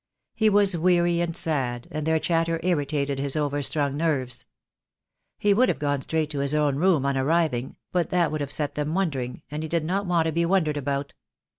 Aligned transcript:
He 0.33 0.49
was 0.49 0.75
weary 0.75 1.21
and 1.21 1.37
sad, 1.37 1.87
and 1.91 2.07
their 2.07 2.17
chatter 2.17 2.59
irritated 2.63 3.19
his 3.19 3.35
overstrung 3.37 3.95
nerves. 3.97 4.45
He 5.37 5.53
would 5.53 5.69
have 5.69 5.77
gone 5.77 6.01
straight 6.01 6.31
to 6.31 6.39
his 6.39 6.55
own 6.55 6.77
room 6.77 7.05
on 7.05 7.15
arriving, 7.17 7.75
but 7.91 8.09
that 8.09 8.31
would 8.31 8.41
have 8.41 8.51
set 8.51 8.73
them 8.73 8.95
wondering, 8.95 9.43
and 9.51 9.61
he 9.61 9.69
did 9.69 9.85
not 9.85 10.07
want 10.07 10.25
to 10.25 10.31
be 10.31 10.43
wondered 10.43 10.75
about. 10.75 11.13